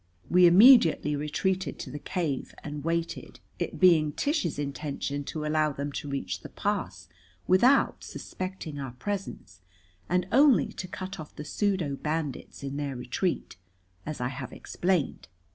[0.31, 5.91] We immediately retreated to the cave and waited, it being Tish's intention to allow them
[5.91, 7.07] to reach the pass
[7.45, 9.61] without suspecting our presence,
[10.09, 13.57] and only to cut off the pseudo bandits in their retreat,
[14.03, 15.27] as I have explained.